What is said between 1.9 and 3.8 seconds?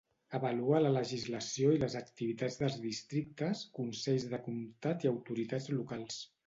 activitats dels districtes,